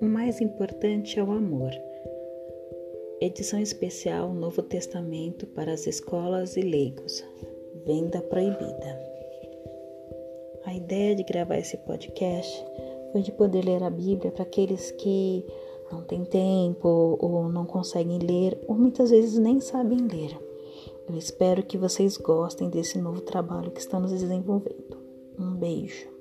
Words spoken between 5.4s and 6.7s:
para as escolas e